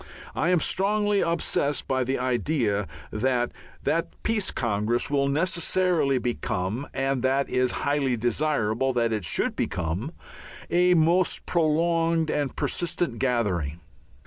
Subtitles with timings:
[0.35, 3.51] I am strongly obsessed by the idea that
[3.83, 9.55] that Peace Congress will necessarily become and that it is highly desirable that it should
[9.55, 10.11] become
[10.71, 13.79] a most prolonged and persistent gathering.